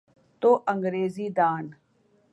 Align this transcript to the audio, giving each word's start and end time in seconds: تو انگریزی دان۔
تو 0.41 0.63
انگریزی 0.67 1.29
دان۔ 1.29 1.75